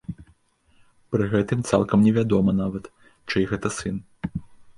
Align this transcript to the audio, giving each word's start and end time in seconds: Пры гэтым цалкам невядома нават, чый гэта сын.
Пры 1.15 1.27
гэтым 1.33 1.59
цалкам 1.69 1.99
невядома 2.07 2.51
нават, 2.61 2.89
чый 3.35 3.47
гэта 3.53 3.67
сын. 3.79 3.95